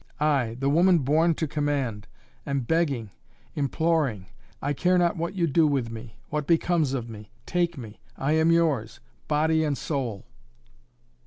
I, 0.19 0.57
the 0.59 0.67
woman 0.67 0.97
born 0.97 1.35
to 1.35 1.47
command 1.47 2.07
am 2.47 2.61
begging 2.61 3.11
imploring 3.53 4.25
I 4.59 4.73
care 4.73 4.97
not 4.97 5.15
what 5.15 5.35
you 5.35 5.45
do 5.45 5.67
with 5.67 5.91
me 5.91 6.15
what 6.31 6.47
becomes 6.47 6.93
of 6.93 7.07
me. 7.07 7.29
Take 7.45 7.77
me! 7.77 7.99
I 8.17 8.31
am 8.31 8.51
yours 8.51 8.99
body 9.27 9.63
and 9.63 9.77
soul!" 9.77 10.25